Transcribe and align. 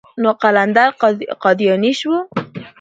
نو 0.21 0.29
قلندر 0.41 0.89
قادياني 1.43 1.91
شو. 1.99 2.13